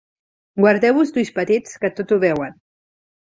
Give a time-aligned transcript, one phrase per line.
[0.63, 2.57] Guardeu-vos d'ulls petits, que tot ho veuen.